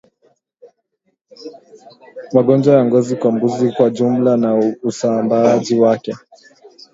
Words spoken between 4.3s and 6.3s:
na usambaaji wake